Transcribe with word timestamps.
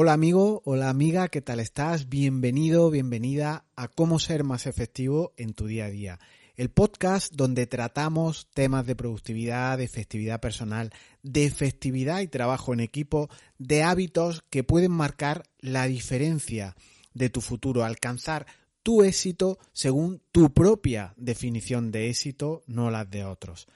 Hola 0.00 0.12
amigo, 0.12 0.62
hola 0.64 0.90
amiga, 0.90 1.26
¿qué 1.26 1.40
tal 1.40 1.58
estás? 1.58 2.08
Bienvenido, 2.08 2.88
bienvenida 2.88 3.64
a 3.74 3.88
cómo 3.88 4.20
ser 4.20 4.44
más 4.44 4.68
efectivo 4.68 5.32
en 5.36 5.54
tu 5.54 5.66
día 5.66 5.86
a 5.86 5.90
día. 5.90 6.20
El 6.54 6.70
podcast 6.70 7.34
donde 7.34 7.66
tratamos 7.66 8.46
temas 8.54 8.86
de 8.86 8.94
productividad, 8.94 9.76
de 9.76 9.82
efectividad 9.82 10.38
personal, 10.38 10.92
de 11.24 11.46
efectividad 11.46 12.20
y 12.20 12.28
trabajo 12.28 12.72
en 12.72 12.78
equipo, 12.78 13.28
de 13.58 13.82
hábitos 13.82 14.44
que 14.50 14.62
pueden 14.62 14.92
marcar 14.92 15.42
la 15.58 15.88
diferencia 15.88 16.76
de 17.12 17.28
tu 17.28 17.40
futuro, 17.40 17.82
alcanzar 17.82 18.46
tu 18.84 19.02
éxito 19.02 19.58
según 19.72 20.22
tu 20.30 20.54
propia 20.54 21.12
definición 21.16 21.90
de 21.90 22.08
éxito, 22.08 22.62
no 22.68 22.92
las 22.92 23.10
de 23.10 23.24
otros. 23.24 23.66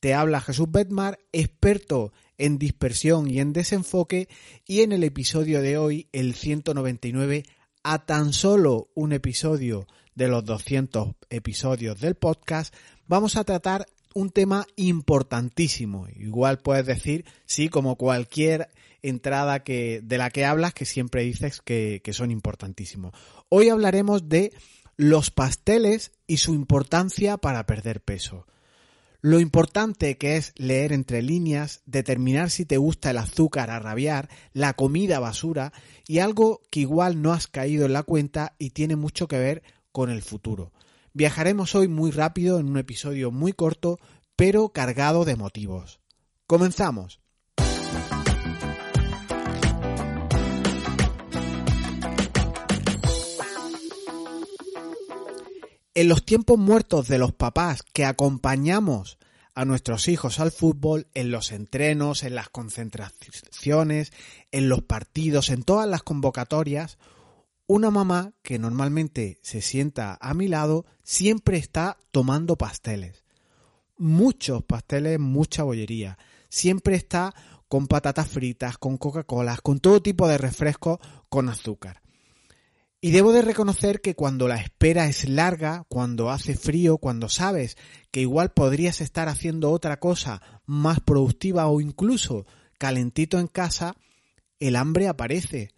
Te 0.00 0.14
habla 0.14 0.40
Jesús 0.40 0.70
Betmar, 0.70 1.18
experto 1.32 2.12
en 2.36 2.58
dispersión 2.58 3.28
y 3.28 3.40
en 3.40 3.52
desenfoque, 3.52 4.28
y 4.64 4.82
en 4.82 4.92
el 4.92 5.02
episodio 5.02 5.60
de 5.60 5.76
hoy, 5.76 6.08
el 6.12 6.34
199, 6.34 7.42
a 7.82 8.06
tan 8.06 8.32
solo 8.32 8.90
un 8.94 9.12
episodio 9.12 9.86
de 10.14 10.28
los 10.28 10.44
200 10.44 11.14
episodios 11.30 12.00
del 12.00 12.14
podcast, 12.14 12.74
vamos 13.06 13.36
a 13.36 13.44
tratar 13.44 13.86
un 14.14 14.30
tema 14.30 14.66
importantísimo. 14.76 16.06
Igual 16.14 16.58
puedes 16.58 16.86
decir, 16.86 17.24
sí, 17.44 17.68
como 17.68 17.96
cualquier 17.96 18.68
entrada 19.02 19.64
que, 19.64 20.00
de 20.02 20.18
la 20.18 20.30
que 20.30 20.44
hablas, 20.44 20.74
que 20.74 20.84
siempre 20.84 21.22
dices 21.22 21.60
que, 21.60 22.00
que 22.04 22.12
son 22.12 22.30
importantísimos. 22.30 23.14
Hoy 23.48 23.68
hablaremos 23.68 24.28
de 24.28 24.52
los 24.96 25.30
pasteles 25.30 26.12
y 26.26 26.38
su 26.38 26.54
importancia 26.54 27.36
para 27.36 27.66
perder 27.66 28.00
peso. 28.00 28.46
Lo 29.20 29.40
importante 29.40 30.16
que 30.16 30.36
es 30.36 30.52
leer 30.56 30.92
entre 30.92 31.22
líneas, 31.22 31.82
determinar 31.86 32.50
si 32.50 32.64
te 32.64 32.76
gusta 32.76 33.10
el 33.10 33.18
azúcar 33.18 33.68
a 33.70 33.80
rabiar, 33.80 34.28
la 34.52 34.74
comida 34.74 35.18
basura 35.18 35.72
y 36.06 36.20
algo 36.20 36.62
que 36.70 36.80
igual 36.80 37.20
no 37.20 37.32
has 37.32 37.48
caído 37.48 37.86
en 37.86 37.94
la 37.94 38.04
cuenta 38.04 38.54
y 38.58 38.70
tiene 38.70 38.94
mucho 38.94 39.26
que 39.26 39.38
ver 39.38 39.64
con 39.90 40.08
el 40.10 40.22
futuro. 40.22 40.72
Viajaremos 41.14 41.74
hoy 41.74 41.88
muy 41.88 42.12
rápido 42.12 42.60
en 42.60 42.68
un 42.68 42.78
episodio 42.78 43.32
muy 43.32 43.52
corto, 43.52 43.98
pero 44.36 44.68
cargado 44.68 45.24
de 45.24 45.34
motivos. 45.34 45.98
Comenzamos. 46.46 47.20
En 55.98 56.06
los 56.06 56.24
tiempos 56.24 56.56
muertos 56.56 57.08
de 57.08 57.18
los 57.18 57.32
papás 57.32 57.82
que 57.82 58.04
acompañamos 58.04 59.18
a 59.52 59.64
nuestros 59.64 60.06
hijos 60.06 60.38
al 60.38 60.52
fútbol, 60.52 61.08
en 61.14 61.32
los 61.32 61.50
entrenos, 61.50 62.22
en 62.22 62.36
las 62.36 62.50
concentraciones, 62.50 64.12
en 64.52 64.68
los 64.68 64.82
partidos, 64.82 65.50
en 65.50 65.64
todas 65.64 65.88
las 65.88 66.04
convocatorias, 66.04 66.98
una 67.66 67.90
mamá 67.90 68.32
que 68.44 68.60
normalmente 68.60 69.40
se 69.42 69.60
sienta 69.60 70.16
a 70.20 70.34
mi 70.34 70.46
lado 70.46 70.86
siempre 71.02 71.56
está 71.56 71.98
tomando 72.12 72.54
pasteles. 72.54 73.24
Muchos 73.96 74.62
pasteles, 74.62 75.18
mucha 75.18 75.64
bollería. 75.64 76.16
Siempre 76.48 76.94
está 76.94 77.34
con 77.66 77.88
patatas 77.88 78.28
fritas, 78.28 78.78
con 78.78 78.98
Coca-Cola, 78.98 79.58
con 79.64 79.80
todo 79.80 80.00
tipo 80.00 80.28
de 80.28 80.38
refrescos 80.38 81.00
con 81.28 81.48
azúcar. 81.48 82.02
Y 83.00 83.12
debo 83.12 83.32
de 83.32 83.42
reconocer 83.42 84.00
que 84.00 84.16
cuando 84.16 84.48
la 84.48 84.56
espera 84.56 85.06
es 85.06 85.28
larga, 85.28 85.84
cuando 85.88 86.30
hace 86.30 86.56
frío, 86.56 86.98
cuando 86.98 87.28
sabes 87.28 87.76
que 88.10 88.20
igual 88.20 88.50
podrías 88.50 89.00
estar 89.00 89.28
haciendo 89.28 89.70
otra 89.70 90.00
cosa 90.00 90.42
más 90.66 90.98
productiva 90.98 91.68
o 91.68 91.80
incluso 91.80 92.44
calentito 92.76 93.38
en 93.38 93.46
casa, 93.46 93.94
el 94.58 94.74
hambre 94.74 95.06
aparece. 95.06 95.70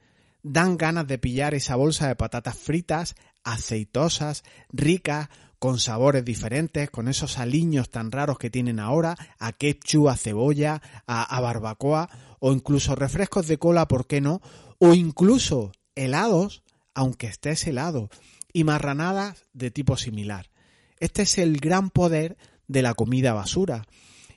Dan 0.42 0.78
ganas 0.78 1.06
de 1.06 1.18
pillar 1.18 1.52
esa 1.52 1.76
bolsa 1.76 2.08
de 2.08 2.16
patatas 2.16 2.56
fritas, 2.56 3.14
aceitosas, 3.44 4.42
ricas, 4.70 5.28
con 5.58 5.78
sabores 5.78 6.24
diferentes, 6.24 6.88
con 6.88 7.06
esos 7.06 7.36
aliños 7.36 7.90
tan 7.90 8.10
raros 8.10 8.38
que 8.38 8.48
tienen 8.48 8.80
ahora, 8.80 9.14
a 9.38 9.52
ketchup, 9.52 10.08
a 10.08 10.16
cebolla, 10.16 10.80
a, 11.06 11.36
a 11.36 11.40
barbacoa, 11.42 12.08
o 12.38 12.54
incluso 12.54 12.94
refrescos 12.94 13.46
de 13.46 13.58
cola, 13.58 13.86
¿por 13.86 14.06
qué 14.06 14.22
no? 14.22 14.40
O 14.78 14.94
incluso 14.94 15.72
helados 15.94 16.62
aunque 17.00 17.28
estés 17.28 17.66
helado, 17.66 18.10
y 18.52 18.64
marranadas 18.64 19.46
de 19.54 19.70
tipo 19.70 19.96
similar. 19.96 20.50
Este 20.98 21.22
es 21.22 21.38
el 21.38 21.56
gran 21.58 21.88
poder 21.88 22.36
de 22.68 22.82
la 22.82 22.92
comida 22.92 23.32
basura. 23.32 23.86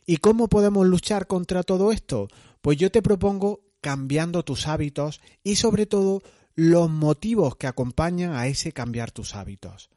¿Y 0.06 0.18
cómo 0.18 0.48
podemos 0.48 0.88
luchar 0.88 1.28
contra 1.28 1.64
todo 1.64 1.92
esto? 1.92 2.30
Pues 2.62 2.78
yo 2.78 2.90
te 2.90 3.02
propongo 3.02 3.66
cambiando 3.82 4.44
tus 4.44 4.66
hábitos 4.70 5.20
y 5.44 5.58
sobre 5.58 5.88
todo 5.88 6.24
los 6.56 6.90
motivos 6.90 7.58
que 7.58 7.68
acompañan 7.68 8.34
a 8.34 8.48
ese 8.48 8.72
cambiar 8.72 9.12
tus 9.12 9.36
hábitos. 9.36 9.90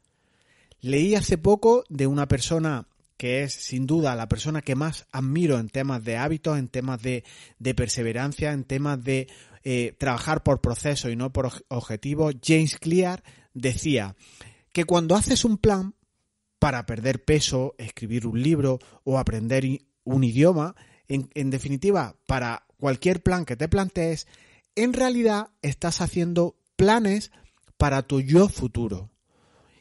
Leí 0.81 1.15
hace 1.15 1.39
poco 1.39 1.85
de 1.89 2.09
una 2.09 2.27
persona 2.27 2.89
que 3.17 3.43
es 3.43 3.53
sin 3.53 3.87
duda 3.87 4.15
la 4.15 4.29
persona 4.29 4.63
que 4.63 4.75
más 4.75 5.07
admiro 5.11 5.59
en 5.59 5.69
temas 5.69 6.05
de 6.05 6.17
hábitos, 6.17 6.59
en 6.59 6.69
temas 6.69 7.01
de, 7.03 7.25
perseverancia, 7.75 8.53
en 8.53 8.65
temas 8.65 9.03
de 9.03 9.29
eh, 9.65 9.95
trabajar 9.99 10.43
por 10.43 10.61
proceso 10.61 11.11
y 11.11 11.17
no 11.17 11.33
por 11.33 11.51
objetivo, 11.69 12.31
James 12.43 12.79
Clear 12.79 13.23
decía 13.55 14.17
que 14.73 14.85
cuando 14.85 15.17
haces 15.17 15.45
un 15.45 15.59
plan 15.59 15.95
para 16.59 16.85
perder 16.87 17.25
peso, 17.25 17.75
escribir 17.79 18.27
un 18.27 18.43
libro 18.43 18.79
o 19.05 19.19
aprender 19.19 19.65
un 20.05 20.25
idioma, 20.25 20.75
en, 21.09 21.31
en 21.35 21.51
definitiva, 21.51 22.17
para 22.27 22.67
cualquier 22.79 23.23
plan 23.23 23.45
que 23.45 23.57
te 23.57 23.69
plantees, 23.69 24.27
en 24.75 24.93
realidad 24.93 25.49
estás 25.63 26.01
haciendo 26.01 26.57
planes 26.77 27.31
para 27.79 28.03
tu 28.03 28.21
yo 28.21 28.49
futuro. 28.49 29.11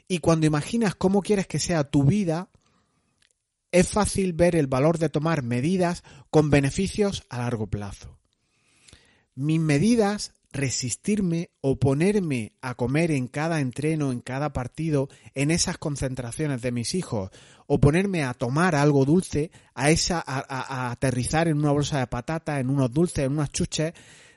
Y 0.08 0.20
cuando 0.20 0.46
imaginas 0.46 0.96
cómo 0.96 1.22
quieres 1.22 1.48
que 1.48 1.60
sea 1.60 1.84
tu 1.84 2.04
vida, 2.04 2.50
es 3.76 3.90
fácil 3.90 4.32
ver 4.32 4.56
el 4.56 4.68
valor 4.68 5.00
de 5.00 5.10
tomar 5.10 5.44
medidas 5.44 6.06
con 6.30 6.50
beneficios 6.50 7.26
a 7.30 7.40
largo 7.40 7.68
plazo. 7.68 8.18
Mis 9.36 9.60
medidas, 9.60 10.32
resistirme, 10.54 11.50
oponerme 11.60 12.54
a 12.62 12.76
comer 12.76 13.12
en 13.12 13.28
cada 13.28 13.60
entreno, 13.60 14.14
en 14.14 14.22
cada 14.22 14.54
partido, 14.54 15.10
en 15.34 15.52
esas 15.52 15.78
concentraciones 15.78 16.62
de 16.62 16.72
mis 16.72 16.96
hijos, 16.96 17.32
oponerme 17.68 18.24
a 18.24 18.34
tomar 18.34 18.76
algo 18.76 19.04
dulce, 19.04 19.52
a 19.74 19.90
esa, 19.90 20.24
a, 20.26 20.90
aterrizar 20.92 21.50
en 21.50 21.58
una 21.58 21.72
bolsa 21.72 22.00
de 22.00 22.08
patata, 22.08 22.62
en 22.62 22.70
unos 22.70 22.94
dulces, 22.94 23.26
en 23.26 23.34
unas 23.34 23.52
chuches, 23.52 23.94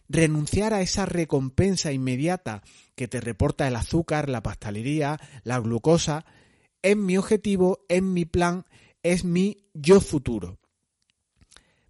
renunciar 0.09 0.75
a 0.75 0.81
esa 0.81 1.07
recompensa 1.07 1.93
inmediata 1.93 2.65
que 2.97 3.07
te 3.07 3.21
reporta 3.21 3.69
el 3.69 3.77
azúcar, 3.77 4.29
la 4.29 4.43
pastelería, 4.43 5.21
la 5.45 5.61
glucosa, 5.61 6.25
es 6.83 6.97
mi 6.97 7.17
objetivo, 7.17 7.85
es 7.89 8.03
mi 8.03 8.25
plan, 8.25 8.65
es 9.03 9.25
mi 9.25 9.69
yo 9.75 10.01
futuro. 10.01 10.59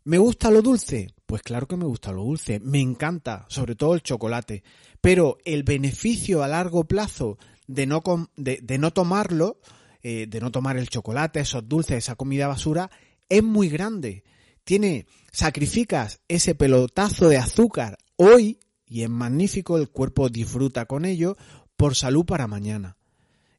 ¿Me 0.05 0.19
gusta 0.19 0.51
lo 0.51 0.63
dulce? 0.63 1.09
Pues 1.27 1.43
claro 1.43 1.67
que 1.67 1.77
me 1.77 1.85
gusta 1.85 2.13
lo 2.13 2.25
dulce, 2.25 2.61
me 2.61 2.81
encanta, 2.81 3.45
sobre 3.49 3.75
todo 3.75 3.95
el 3.95 4.03
chocolate, 4.03 4.63
pero 5.01 5.37
el 5.45 5.65
beneficio 5.65 6.43
a 6.43 6.49
largo 6.49 6.85
plazo 6.85 7.37
de 7.67 7.87
no, 7.87 8.03
de, 8.37 8.79
no 8.79 8.91
tomarlo, 8.93 9.61
eh, 10.03 10.27
de 10.27 10.41
no 10.41 10.51
tomar 10.51 10.79
el 10.79 10.89
chocolate, 10.89 11.41
esos 11.41 11.69
dulces, 11.69 11.99
esa 11.99 12.15
comida 12.15 12.47
basura, 12.47 12.91
es 13.29 13.43
muy 13.43 13.69
grande. 13.69 14.25
Tiene, 14.65 15.07
sacrificas 15.31 16.21
ese 16.29 16.55
pelotazo 16.55 17.29
de 17.29 17.37
azúcar 17.37 17.99
hoy 18.17 18.59
y 18.87 19.03
es 19.03 19.11
magnífico, 19.11 19.77
el 19.77 19.91
cuerpo 19.91 20.31
disfruta 20.31 20.87
con 20.87 21.05
ello 21.05 21.37
por 21.77 21.95
salud 21.95 22.25
para 22.25 22.47
mañana. 22.47 22.97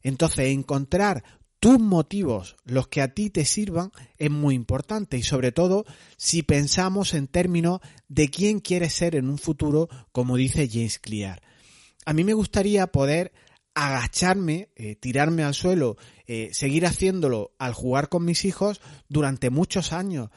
Entonces, 0.02 0.48
encontrar 0.48 1.22
tus 1.60 1.78
motivos, 1.78 2.56
los 2.64 2.88
que 2.88 3.02
a 3.02 3.14
ti 3.14 3.28
te 3.28 3.44
sirvan, 3.44 3.92
es 4.16 4.30
muy 4.30 4.54
importante 4.54 5.18
y 5.18 5.22
sobre 5.22 5.52
todo 5.52 5.84
si 6.16 6.42
pensamos 6.42 7.12
en 7.12 7.28
términos 7.28 7.80
de 8.08 8.30
quién 8.30 8.60
quieres 8.60 8.94
ser 8.94 9.14
en 9.14 9.28
un 9.28 9.36
futuro, 9.36 9.88
como 10.10 10.36
dice 10.36 10.68
James 10.72 10.98
Clear. 10.98 11.42
A 12.06 12.14
mí 12.14 12.24
me 12.24 12.32
gustaría 12.32 12.86
poder 12.86 13.32
agacharme, 13.74 14.70
eh, 14.74 14.96
tirarme 14.96 15.44
al 15.44 15.54
suelo, 15.54 15.96
eh, 16.26 16.48
seguir 16.52 16.86
haciéndolo 16.86 17.52
al 17.58 17.74
jugar 17.74 18.08
con 18.08 18.24
mis 18.24 18.46
hijos 18.46 18.80
durante 19.08 19.50
muchos 19.50 19.92
años. 19.92 20.30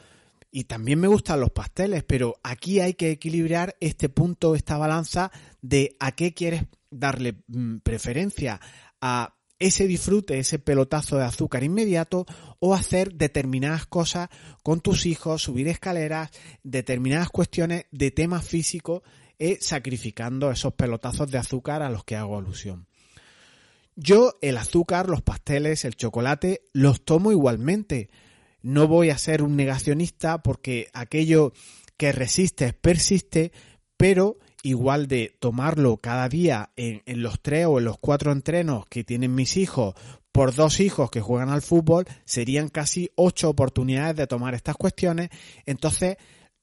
Y 0.50 0.64
también 0.64 1.00
me 1.00 1.08
gustan 1.08 1.40
los 1.40 1.50
pasteles, 1.50 2.04
pero 2.04 2.36
aquí 2.42 2.80
hay 2.80 2.94
que 2.94 3.10
equilibrar 3.10 3.76
este 3.80 4.08
punto, 4.08 4.54
esta 4.54 4.76
balanza 4.76 5.32
de 5.62 5.96
a 5.98 6.12
qué 6.12 6.32
quieres 6.32 6.66
darle 6.90 7.42
mm, 7.48 7.78
preferencia, 7.78 8.60
a 9.00 9.34
ese 9.66 9.86
disfrute, 9.86 10.38
ese 10.38 10.58
pelotazo 10.58 11.16
de 11.16 11.24
azúcar 11.24 11.64
inmediato 11.64 12.26
o 12.58 12.74
hacer 12.74 13.14
determinadas 13.14 13.86
cosas 13.86 14.28
con 14.62 14.80
tus 14.80 15.06
hijos, 15.06 15.42
subir 15.42 15.68
escaleras, 15.68 16.30
determinadas 16.62 17.30
cuestiones 17.30 17.86
de 17.90 18.10
tema 18.10 18.42
físico 18.42 19.02
eh, 19.38 19.56
sacrificando 19.60 20.50
esos 20.50 20.74
pelotazos 20.74 21.30
de 21.30 21.38
azúcar 21.38 21.82
a 21.82 21.88
los 21.88 22.04
que 22.04 22.14
hago 22.14 22.36
alusión. 22.36 22.86
Yo 23.96 24.38
el 24.42 24.58
azúcar, 24.58 25.08
los 25.08 25.22
pasteles, 25.22 25.86
el 25.86 25.96
chocolate 25.96 26.62
los 26.72 27.02
tomo 27.02 27.32
igualmente. 27.32 28.10
No 28.60 28.86
voy 28.86 29.10
a 29.10 29.18
ser 29.18 29.42
un 29.42 29.56
negacionista 29.56 30.42
porque 30.42 30.88
aquello 30.92 31.52
que 31.96 32.12
resiste 32.12 32.74
persiste, 32.74 33.52
pero 33.96 34.36
igual 34.64 35.06
de 35.06 35.36
tomarlo 35.38 35.98
cada 35.98 36.28
día 36.28 36.70
en, 36.74 37.02
los 37.22 37.40
tres 37.40 37.66
o 37.66 37.78
en 37.78 37.84
los 37.84 37.98
cuatro 37.98 38.32
entrenos 38.32 38.86
que 38.86 39.04
tienen 39.04 39.34
mis 39.34 39.56
hijos 39.58 39.94
por 40.32 40.54
dos 40.54 40.80
hijos 40.80 41.10
que 41.10 41.20
juegan 41.20 41.50
al 41.50 41.62
fútbol, 41.62 42.06
serían 42.24 42.68
casi 42.68 43.10
ocho 43.14 43.50
oportunidades 43.50 44.16
de 44.16 44.26
tomar 44.26 44.54
estas 44.54 44.76
cuestiones. 44.76 45.28
Entonces, 45.66 46.16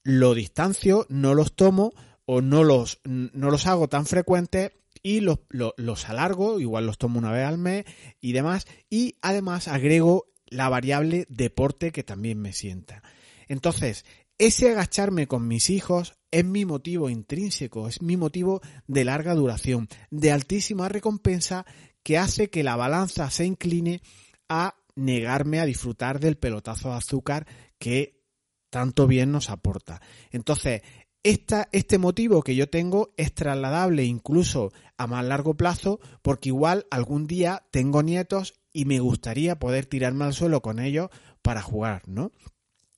lo 0.03 0.33
distancio, 0.33 1.06
no 1.09 1.36
los 1.36 1.56
tomo 1.56 1.94
o 2.25 2.42
no 2.42 2.63
los, 2.63 3.00
no 3.06 3.51
los 3.51 3.68
hago 3.68 3.88
tan 3.88 4.06
frecuentes 4.06 4.71
y 5.03 5.21
los, 5.21 5.39
los, 5.50 5.74
los, 5.77 6.09
alargo, 6.09 6.59
igual 6.59 6.88
los 6.88 6.98
tomo 6.98 7.19
una 7.19 7.31
vez 7.31 7.45
al 7.45 7.59
mes 7.59 7.86
y 8.19 8.33
demás, 8.33 8.65
y 8.89 9.15
además 9.21 9.68
agrego 9.68 10.25
la 10.48 10.69
variable 10.69 11.27
deporte 11.30 11.92
que 11.92 12.03
también 12.03 12.42
me 12.42 12.51
sienta. 12.51 13.03
Entonces, 13.48 14.06
ese 14.38 14.71
agacharme 14.71 15.27
con 15.27 15.48
mis 15.48 15.69
hijos 15.69 16.15
es 16.31 16.45
mi 16.45 16.66
motivo 16.66 17.10
intrínseco, 17.10 17.88
es 17.88 18.01
mi 18.01 18.18
motivo 18.18 18.62
de 18.88 19.06
larga 19.06 19.36
duración, 19.36 19.89
de 20.10 20.31
altísima 20.31 20.89
recompensa 20.89 21.66
que 22.04 22.18
hace 22.18 22.50
que 22.50 22.63
la 22.63 22.75
balanza 22.75 23.30
se 23.30 23.45
incline 23.45 24.01
a 24.50 24.75
negarme 24.95 25.60
a 25.60 25.66
disfrutar 25.66 26.19
del 26.19 26.38
pelotazo 26.38 26.89
de 26.89 26.95
azúcar 26.95 27.48
que 27.78 28.22
tanto 28.69 29.07
bien 29.07 29.31
nos 29.31 29.50
aporta. 29.50 30.01
Entonces, 30.31 30.81
este 31.24 31.98
motivo 32.00 32.42
que 32.42 32.56
yo 32.56 32.69
tengo 32.69 33.13
es 33.18 33.34
trasladable 33.34 34.06
incluso 34.06 34.72
a 34.98 35.06
más 35.06 35.24
largo 35.24 35.56
plazo 35.56 36.00
porque 36.22 36.50
igual 36.50 36.88
algún 36.89 37.27
día 37.27 37.63
tengo 37.72 38.01
nietos 38.01 38.56
y 38.74 38.86
me 38.86 39.00
gustaría 39.00 39.60
poder 39.60 39.86
tirarme 39.86 40.25
al 40.25 40.34
suelo 40.34 40.62
con 40.62 40.80
ellos 40.80 41.10
para 41.42 41.62
jugar, 41.62 42.07
¿no? 42.07 42.31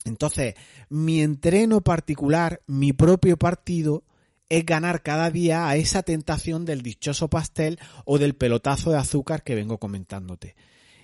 Entonces, 0.05 0.55
mi 0.89 1.21
entreno 1.21 1.81
particular, 1.81 2.61
mi 2.67 2.93
propio 2.93 3.37
partido, 3.37 4.03
es 4.49 4.65
ganar 4.65 5.01
cada 5.01 5.31
día 5.31 5.67
a 5.67 5.75
esa 5.77 6.03
tentación 6.03 6.65
del 6.65 6.81
dichoso 6.81 7.29
pastel 7.29 7.79
o 8.05 8.19
del 8.19 8.35
pelotazo 8.35 8.91
de 8.91 8.97
azúcar 8.97 9.43
que 9.43 9.55
vengo 9.55 9.79
comentándote. 9.79 10.55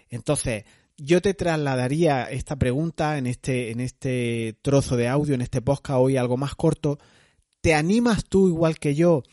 Entonces, 0.09 0.65
yo 0.97 1.21
te 1.21 1.33
trasladaría 1.33 2.23
esta 2.25 2.57
pregunta 2.57 3.17
en 3.17 3.25
este, 3.25 3.71
en 3.71 3.79
este 3.79 4.57
trozo 4.61 4.97
de 4.97 5.07
audio, 5.07 5.33
en 5.33 5.41
este 5.41 5.61
podcast 5.61 5.99
hoy 5.99 6.17
algo 6.17 6.37
más 6.37 6.55
corto. 6.55 6.99
¿Te 7.61 7.73
animas 7.73 8.25
tú, 8.25 8.49
igual 8.49 8.77
que 8.79 8.95
yo, 8.95 9.23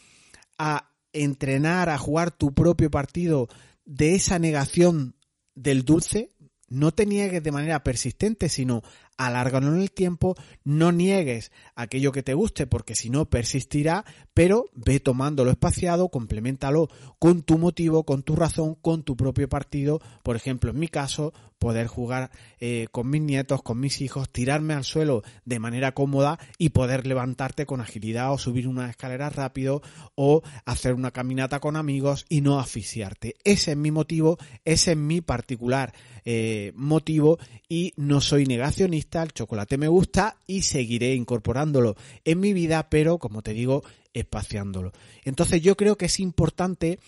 a 0.59 0.93
entrenar, 1.13 1.89
a 1.89 1.99
jugar 1.99 2.31
tu 2.31 2.55
propio 2.55 2.91
partido 2.91 3.49
de 3.85 4.15
esa 4.15 4.39
negación 4.39 5.17
del 5.55 5.85
dulce? 5.85 6.33
No 6.69 6.93
te 6.93 7.07
niegues 7.07 7.43
de 7.43 7.53
manera 7.53 7.83
persistente, 7.85 8.49
sino 8.49 8.83
alárgalo 9.17 9.75
en 9.75 9.81
el 9.81 9.91
tiempo, 9.91 10.35
no 10.65 10.93
niegues 10.93 11.53
aquello 11.75 12.13
que 12.13 12.23
te 12.23 12.35
guste 12.35 12.67
porque 12.67 12.95
si 12.95 13.11
no 13.11 13.29
persistirá, 13.29 14.05
pero 14.35 14.67
ve 14.75 15.01
tomándolo 15.01 15.51
espaciado, 15.51 16.09
complementalo 16.09 16.89
con 17.19 17.43
tu 17.43 17.59
motivo, 17.59 18.05
con 18.05 18.23
tu 18.23 18.37
razón, 18.37 18.75
con 18.75 19.03
tu 19.03 19.17
propio 19.17 19.49
partido, 19.49 20.01
por 20.23 20.37
ejemplo 20.37 20.71
en 20.71 20.79
mi 20.79 20.89
caso, 20.89 21.33
poder 21.59 21.87
jugar 21.87 22.31
eh, 22.61 22.87
con 22.91 23.09
mis 23.09 23.23
nietos, 23.23 23.63
con 23.63 23.81
mis 23.81 24.01
hijos, 24.03 24.31
tirarme 24.31 24.75
al 24.75 24.85
suelo 24.85 25.23
de 25.45 25.59
manera 25.59 25.93
cómoda 25.93 26.39
y 26.59 26.69
poder 26.71 27.07
levantarte 27.07 27.65
con 27.65 27.81
agilidad 27.81 28.33
o 28.33 28.39
subir 28.39 28.69
una 28.69 28.91
escalera 28.91 29.31
rápido 29.31 29.83
o 30.15 30.43
hacer 30.67 30.93
una 30.93 31.13
caminata 31.13 31.61
con 31.61 31.77
amigos 31.77 32.27
y 32.29 32.43
no 32.43 32.61
asfixiarte. 32.61 33.37
Ese 33.45 33.73
es 33.73 33.77
mi 33.77 33.91
motivo, 33.91 34.37
ese 34.65 34.93
es 34.93 34.99
mi 34.99 35.23
particular 35.23 35.95
eh, 36.25 36.73
motivo 36.75 37.39
y 37.69 37.95
no 37.97 38.21
soy 38.21 38.47
negacionista 38.47 39.06
el 39.13 39.33
chocolate 39.33 39.79
me 39.79 39.89
gusta 39.89 40.37
y 40.47 40.63
seguiré 40.63 41.15
incorporándolo 41.15 41.97
en 42.25 42.41
mi 42.41 42.53
vida, 42.53 42.89
pero 42.91 43.19
como 43.19 43.43
te 43.43 43.53
digo, 43.53 43.83
espaciándolo. 44.13 44.93
Entonces 45.25 45.63
yo 45.63 45.77
creo 45.77 45.97
que 45.97 46.07
es 46.07 46.21
importante 46.21 46.99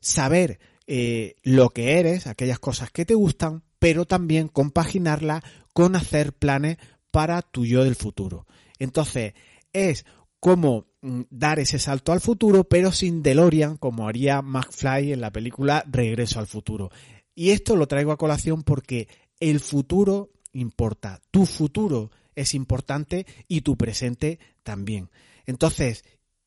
saber 0.00 0.58
eh, 0.86 1.36
lo 1.42 1.70
que 1.70 1.98
eres, 1.98 2.26
aquellas 2.26 2.58
cosas 2.58 2.90
que 2.90 3.04
te 3.04 3.14
gustan, 3.14 3.62
pero 3.78 4.04
también 4.04 4.48
compaginarla 4.48 5.42
con 5.72 5.96
hacer 5.96 6.32
planes 6.32 6.78
para 7.10 7.42
tu 7.42 7.64
yo 7.64 7.84
del 7.84 7.96
futuro. 7.96 8.46
Entonces, 8.78 9.34
es 9.72 10.04
como 10.40 10.86
mm, 11.00 11.22
dar 11.30 11.58
ese 11.58 11.78
salto 11.78 12.12
al 12.12 12.20
futuro, 12.20 12.64
pero 12.64 12.92
sin 12.92 13.22
DeLorean, 13.22 13.76
como 13.76 14.08
haría 14.08 14.42
McFly 14.42 15.12
en 15.12 15.20
la 15.20 15.32
película 15.32 15.84
Regreso 15.86 16.38
al 16.38 16.46
futuro. 16.46 16.90
Y 17.34 17.50
esto 17.50 17.76
lo 17.76 17.88
traigo 17.88 18.12
a 18.12 18.18
colación 18.18 18.62
porque 18.62 19.08
el 19.40 19.60
futuro 19.60 20.30
importa. 20.54 21.20
Tu 21.30 21.46
futuro 21.46 22.10
es 22.34 22.54
importante 22.54 23.26
y 23.46 23.60
tu 23.60 23.76
presente 23.76 24.38
también. 24.62 25.10
Entonces, 25.46 26.04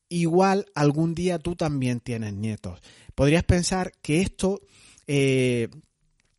igual 0.08 0.66
algún 0.74 1.14
día 1.14 1.38
tú 1.38 1.54
también 1.54 2.00
tienes 2.00 2.34
nietos. 2.34 2.80
Podrías 3.14 3.44
pensar 3.44 3.92
que 4.02 4.20
esto 4.20 4.60
eh, 5.06 5.68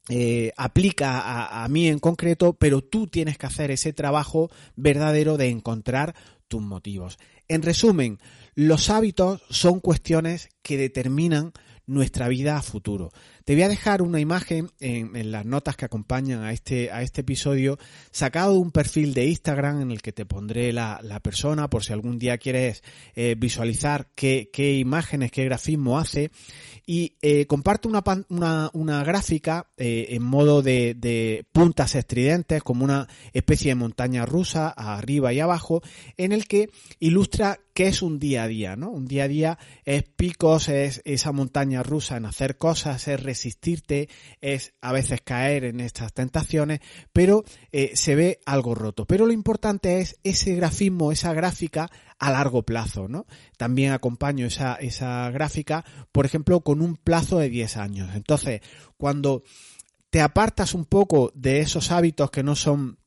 eh, 0.10 0.52
aplica 0.58 1.20
a, 1.20 1.64
a, 1.64 1.68
mí 1.68 1.88
en 1.88 2.00
concreto, 2.00 2.54
pero 2.54 2.82
tú 2.82 3.08
tienes 3.08 3.38
que 3.38 3.46
hacer 3.46 3.72
ese 3.72 3.94
trabajo 3.94 4.50
verdadero 4.76 5.38
de 5.38 5.50
encontrar 5.50 6.16
tus 6.48 6.62
motivos. 6.62 7.18
En 7.48 7.62
resumen, 7.62 8.20
los 8.56 8.90
hábitos 8.90 9.42
son 9.50 9.80
cuestiones 9.80 10.50
que 10.62 10.78
determinan 10.78 11.54
nuestra 11.86 12.28
vida 12.28 12.58
a 12.58 12.62
futuro. 12.62 13.12
Te 13.50 13.56
voy 13.56 13.64
a 13.64 13.68
dejar 13.68 14.04
una 14.04 14.20
imagen 14.20 14.70
en, 14.80 15.32
las 15.32 15.44
notas 15.44 15.76
que 15.76 15.86
acompañan 15.86 16.44
a 16.44 16.54
este, 16.54 16.92
a 16.92 17.02
este 17.02 17.22
episodio, 17.22 17.80
sacado 18.12 18.54
de 18.54 18.60
un 18.60 18.70
perfil 18.70 19.16
de 19.16 19.26
Instagram 19.26 19.82
en 19.82 19.90
el 19.90 20.04
que 20.04 20.12
te 20.12 20.24
pondré 20.24 20.72
la, 20.72 21.20
persona 21.24 21.68
por 21.68 21.84
si 21.84 21.92
algún 21.92 22.20
día 22.20 22.38
quieres 22.38 22.84
eh, 23.16 23.34
visualizar 23.36 24.08
qué, 24.14 24.52
qué, 24.54 24.78
imágenes, 24.78 25.32
qué 25.32 25.46
grafismo 25.46 25.98
hace. 25.98 26.30
Y 26.86 27.16
eh, 27.24 27.48
comparte 27.48 27.88
una, 27.88 28.04
una, 28.30 28.70
una 28.74 29.04
gráfica 29.04 29.72
eh, 29.78 30.10
en 30.10 30.22
modo 30.22 30.62
de, 30.62 30.94
de, 30.94 31.44
puntas 31.52 31.96
estridentes, 31.96 32.62
como 32.62 32.84
una 32.84 33.08
especie 33.34 33.72
de 33.72 33.76
montaña 33.76 34.28
rusa, 34.28 34.70
arriba 34.70 35.34
y 35.34 35.40
abajo, 35.40 35.82
en 36.18 36.34
el 36.34 36.48
que 36.48 36.70
ilustra 37.00 37.60
qué 37.80 37.88
es 37.88 38.02
un 38.02 38.20
día 38.20 38.44
a 38.44 38.48
día, 38.50 38.76
¿no? 38.76 38.90
Un 38.90 39.06
día 39.06 39.24
a 39.24 39.28
día 39.30 39.58
es 39.86 40.04
picos, 40.04 40.68
es 40.68 41.02
esa 41.06 41.32
montaña 41.32 41.82
rusa 41.82 42.18
en 42.18 42.26
hacer 42.26 42.58
cosas, 42.58 43.08
es 43.08 43.24
resistirte, 43.40 44.10
es 44.42 44.74
a 44.82 44.92
veces 44.92 45.22
caer 45.22 45.64
en 45.64 45.80
estas 45.80 46.14
tentaciones, 46.14 46.82
pero 47.14 47.44
eh, 47.72 47.92
se 47.96 48.16
ve 48.16 48.40
algo 48.46 48.76
roto. 48.76 49.06
Pero 49.06 49.26
lo 49.26 49.32
importante 49.32 50.00
es 50.00 50.18
ese 50.24 50.56
grafismo, 50.56 51.12
esa 51.12 51.34
gráfica 51.34 51.90
a 52.20 52.32
largo 52.32 52.64
plazo, 52.64 53.08
¿no? 53.08 53.26
También 53.58 53.94
acompaño 53.94 54.46
esa, 54.46 54.76
esa 54.76 55.32
gráfica, 55.32 55.86
por 56.12 56.26
ejemplo, 56.26 56.62
con 56.62 56.82
un 56.82 56.98
plazo 56.98 57.40
de 57.40 57.50
10 57.50 57.78
años. 57.78 58.10
Entonces, 58.14 58.62
cuando 58.98 59.44
te 60.10 60.22
apartas 60.22 60.74
un 60.74 60.86
poco 60.86 61.32
de 61.34 61.60
esos 61.60 61.92
hábitos 61.92 62.30
que 62.32 62.44
no 62.44 62.56
son 62.56 63.00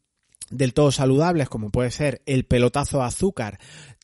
del 0.50 0.72
todo 0.72 0.92
saludables, 0.92 1.48
como 1.48 1.70
puede 1.70 1.90
ser 1.90 2.22
el 2.26 2.44
pelotazo 2.44 2.98
de 2.98 3.04
azúcar, 3.04 3.58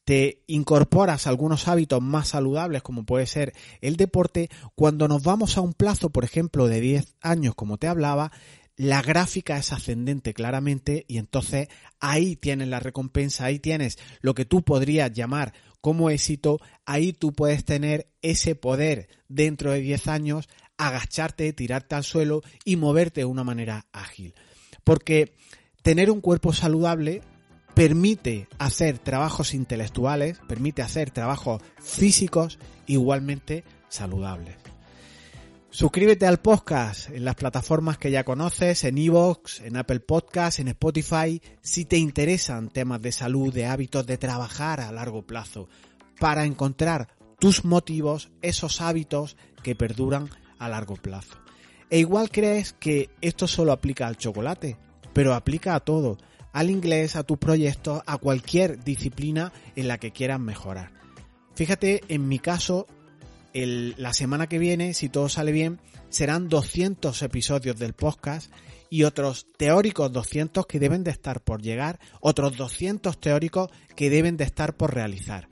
te 0.08 0.42
incorporas 0.46 1.26
algunos 1.26 1.68
hábitos 1.68 2.00
más 2.00 2.28
saludables 2.28 2.80
como 2.80 3.04
puede 3.04 3.26
ser 3.26 3.52
el 3.82 3.96
deporte, 3.96 4.48
cuando 4.74 5.06
nos 5.06 5.22
vamos 5.22 5.58
a 5.58 5.60
un 5.60 5.74
plazo, 5.74 6.08
por 6.08 6.24
ejemplo, 6.24 6.66
de 6.66 6.80
10 6.80 7.16
años, 7.20 7.54
como 7.54 7.76
te 7.76 7.88
hablaba, 7.88 8.32
la 8.74 9.02
gráfica 9.02 9.58
es 9.58 9.70
ascendente 9.70 10.32
claramente 10.32 11.04
y 11.08 11.18
entonces 11.18 11.68
ahí 12.00 12.36
tienes 12.36 12.68
la 12.68 12.80
recompensa, 12.80 13.44
ahí 13.44 13.58
tienes 13.58 13.98
lo 14.22 14.32
que 14.32 14.46
tú 14.46 14.62
podrías 14.62 15.12
llamar 15.12 15.52
como 15.82 16.08
éxito, 16.08 16.58
ahí 16.86 17.12
tú 17.12 17.34
puedes 17.34 17.66
tener 17.66 18.08
ese 18.22 18.54
poder 18.54 19.10
dentro 19.28 19.72
de 19.72 19.80
10 19.80 20.08
años, 20.08 20.48
agacharte, 20.78 21.52
tirarte 21.52 21.96
al 21.96 22.04
suelo 22.04 22.40
y 22.64 22.76
moverte 22.76 23.20
de 23.20 23.26
una 23.26 23.44
manera 23.44 23.84
ágil. 23.92 24.32
Porque 24.84 25.34
tener 25.82 26.10
un 26.10 26.22
cuerpo 26.22 26.54
saludable 26.54 27.20
permite 27.78 28.49
hacer 28.58 28.99
trabajos 28.99 29.54
intelectuales, 29.54 30.40
permite 30.49 30.82
hacer 30.82 31.12
trabajos 31.12 31.62
físicos 31.80 32.58
igualmente 32.88 33.62
saludables. 33.88 34.56
Suscríbete 35.70 36.26
al 36.26 36.40
podcast 36.40 37.08
en 37.11 37.25
las 37.25 37.37
plataformas 37.37 37.97
que 37.97 38.11
ya 38.11 38.25
conoces, 38.25 38.82
en 38.82 38.99
Evox, 38.99 39.61
en 39.61 39.76
Apple 39.76 40.00
Podcasts, 40.00 40.58
en 40.58 40.66
Spotify, 40.66 41.40
si 41.61 41.85
te 41.85 41.99
interesan 41.99 42.68
temas 42.68 43.00
de 43.00 43.12
salud, 43.12 43.54
de 43.54 43.66
hábitos, 43.66 44.04
de 44.06 44.18
trabajar 44.18 44.80
a 44.80 44.90
largo 44.90 45.23
plazo, 45.23 45.68
para 46.18 46.47
encontrar 46.47 47.06
tus 47.38 47.64
motivos, 47.64 48.32
esos 48.42 48.80
hábitos 48.80 49.37
que 49.62 49.76
perduran 49.76 50.28
a 50.58 50.68
largo 50.68 50.97
plazo. 50.97 51.37
E 51.90 52.00
igual 52.00 52.32
crees 52.32 52.73
que 52.73 53.08
esto 53.20 53.47
solo 53.47 53.70
aplica 53.70 54.08
al 54.08 54.16
chocolate, 54.16 54.76
pero 55.12 55.32
aplica 55.32 55.76
a 55.76 55.80
todo 55.80 56.18
al 56.52 56.71
inglés, 56.71 57.17
a 57.17 57.23
tus 57.23 57.38
proyectos, 57.38 58.02
a 58.07 58.19
cualquier 58.19 58.83
disciplina 58.83 59.52
en 59.76 59.88
la 59.88 59.99
que 59.99 60.12
quieras 60.12 60.40
mejorar. 60.40 60.90
Fíjate, 61.55 62.02
en 62.09 62.28
mi 62.28 62.38
caso, 62.38 62.87
la 63.52 64.12
semana 64.12 64.49
que 64.49 64.59
viene, 64.59 64.95
si 64.95 65.09
todo 65.09 65.28
sale 65.28 65.52
bien, 65.52 65.81
serán 66.09 66.49
200 66.49 67.21
episodios 67.23 67.78
del 67.78 67.95
podcast 67.95 68.52
y 68.90 69.05
otros 69.05 69.47
teóricos 69.57 70.12
200 70.12 70.67
que 70.67 70.78
deben 70.78 71.05
de 71.05 71.11
estar 71.11 71.43
por 71.43 71.61
llegar, 71.61 71.99
otros 72.21 72.57
200 72.57 73.19
teóricos 73.21 73.71
que 73.97 74.11
deben 74.11 74.37
de 74.37 74.45
estar 74.45 74.76
por 74.76 74.95
realizar. 74.95 75.49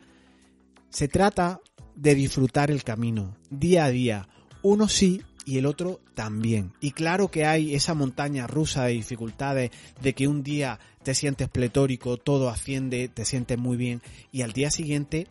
Se 0.88 1.08
trata 1.08 1.60
de 1.94 2.14
disfrutar 2.14 2.70
el 2.70 2.84
camino, 2.84 3.36
día 3.50 3.84
a 3.84 3.90
día, 3.90 4.28
uno 4.62 4.88
sí 4.88 5.22
y 5.46 5.58
el 5.58 5.64
otro 5.64 6.00
también. 6.14 6.72
Y 6.80 6.90
claro 6.90 7.30
que 7.30 7.46
hay 7.46 7.74
esa 7.74 7.94
montaña 7.94 8.46
rusa 8.46 8.84
de 8.84 8.92
dificultades, 8.92 9.70
de 10.02 10.12
que 10.12 10.28
un 10.28 10.42
día 10.42 10.78
te 11.02 11.14
sientes 11.14 11.48
pletórico, 11.48 12.18
todo 12.18 12.50
asciende, 12.50 13.08
te 13.08 13.24
sientes 13.24 13.56
muy 13.56 13.78
bien, 13.78 14.02
y 14.32 14.42
al 14.42 14.52
día 14.52 14.70
siguiente 14.70 15.28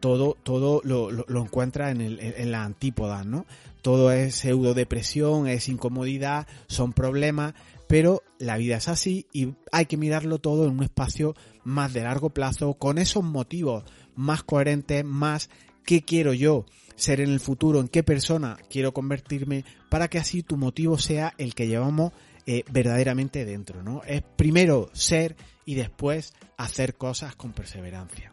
todo, 0.00 0.36
todo 0.42 0.80
lo, 0.82 1.10
lo, 1.10 1.42
encuentras 1.42 1.92
en, 1.92 2.00
el, 2.00 2.18
en 2.20 2.50
la 2.50 2.64
antípoda, 2.64 3.22
¿no? 3.22 3.44
Todo 3.82 4.10
es 4.12 4.34
pseudo 4.34 4.72
depresión, 4.72 5.46
es 5.46 5.68
incomodidad, 5.68 6.46
son 6.66 6.94
problemas, 6.94 7.52
pero 7.86 8.22
la 8.38 8.56
vida 8.56 8.78
es 8.78 8.88
así 8.88 9.26
y 9.32 9.54
hay 9.72 9.84
que 9.86 9.98
mirarlo 9.98 10.38
todo 10.38 10.64
en 10.64 10.70
un 10.70 10.82
espacio 10.82 11.34
más 11.64 11.92
de 11.92 12.02
largo 12.02 12.30
plazo, 12.30 12.74
con 12.74 12.96
esos 12.96 13.22
motivos 13.22 13.84
más 14.16 14.42
coherentes, 14.42 15.04
más 15.04 15.50
qué 15.90 16.02
quiero 16.02 16.32
yo 16.32 16.66
ser 16.94 17.20
en 17.20 17.30
el 17.30 17.40
futuro, 17.40 17.80
en 17.80 17.88
qué 17.88 18.04
persona 18.04 18.56
quiero 18.70 18.94
convertirme, 18.94 19.64
para 19.88 20.06
que 20.06 20.18
así 20.18 20.44
tu 20.44 20.56
motivo 20.56 20.98
sea 20.98 21.34
el 21.36 21.52
que 21.56 21.66
llevamos 21.66 22.12
eh, 22.46 22.62
verdaderamente 22.70 23.44
dentro, 23.44 23.82
¿no? 23.82 24.00
Es 24.06 24.22
primero 24.22 24.88
ser 24.92 25.34
y 25.64 25.74
después 25.74 26.32
hacer 26.56 26.94
cosas 26.94 27.34
con 27.34 27.52
perseverancia. 27.52 28.32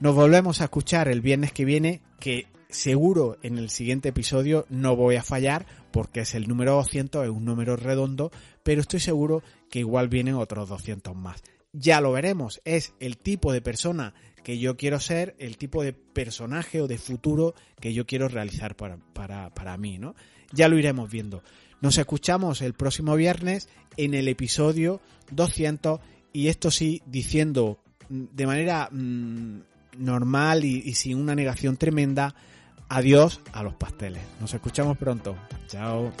Nos 0.00 0.14
volvemos 0.14 0.62
a 0.62 0.64
escuchar 0.64 1.08
el 1.08 1.20
viernes 1.20 1.52
que 1.52 1.66
viene, 1.66 2.00
que 2.20 2.46
seguro 2.70 3.36
en 3.42 3.58
el 3.58 3.68
siguiente 3.68 4.08
episodio 4.08 4.64
no 4.70 4.96
voy 4.96 5.16
a 5.16 5.22
fallar 5.22 5.66
porque 5.90 6.20
es 6.20 6.34
el 6.34 6.48
número 6.48 6.72
200, 6.76 7.24
es 7.24 7.30
un 7.30 7.44
número 7.44 7.76
redondo, 7.76 8.30
pero 8.62 8.80
estoy 8.80 9.00
seguro 9.00 9.42
que 9.70 9.80
igual 9.80 10.08
vienen 10.08 10.36
otros 10.36 10.70
200 10.70 11.14
más. 11.14 11.42
Ya 11.78 12.00
lo 12.00 12.12
veremos, 12.12 12.62
es 12.64 12.94
el 13.00 13.18
tipo 13.18 13.52
de 13.52 13.60
persona 13.60 14.14
que 14.42 14.58
yo 14.58 14.76
quiero 14.76 14.98
ser, 14.98 15.34
el 15.38 15.58
tipo 15.58 15.82
de 15.82 15.92
personaje 15.92 16.80
o 16.80 16.86
de 16.86 16.96
futuro 16.96 17.54
que 17.80 17.92
yo 17.92 18.06
quiero 18.06 18.28
realizar 18.28 18.76
para, 18.76 18.96
para, 19.12 19.52
para 19.52 19.76
mí, 19.76 19.98
¿no? 19.98 20.14
Ya 20.52 20.68
lo 20.68 20.78
iremos 20.78 21.10
viendo. 21.10 21.42
Nos 21.82 21.98
escuchamos 21.98 22.62
el 22.62 22.72
próximo 22.72 23.14
viernes 23.16 23.68
en 23.96 24.14
el 24.14 24.28
episodio 24.28 25.00
200 25.32 26.00
y 26.32 26.48
esto 26.48 26.70
sí 26.70 27.02
diciendo 27.06 27.82
de 28.08 28.46
manera 28.46 28.88
mmm, 28.90 29.58
normal 29.98 30.64
y, 30.64 30.80
y 30.84 30.94
sin 30.94 31.18
una 31.18 31.34
negación 31.34 31.76
tremenda, 31.76 32.34
adiós 32.88 33.40
a 33.52 33.62
los 33.62 33.74
pasteles. 33.74 34.22
Nos 34.40 34.54
escuchamos 34.54 34.96
pronto. 34.96 35.36
Chao. 35.66 36.12